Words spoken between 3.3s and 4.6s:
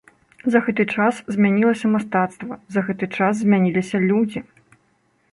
змяніліся людзі.